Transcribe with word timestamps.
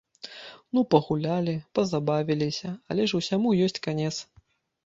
Ну, 0.77 0.83
пагулялі, 0.93 1.53
пазабавіліся, 1.79 2.73
але 2.93 3.07
ж 3.13 3.21
усяму 3.21 3.55
ёсць 3.67 3.81
канец. 3.89 4.15